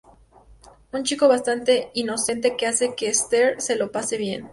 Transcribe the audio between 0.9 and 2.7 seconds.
Un chico bastante inocente que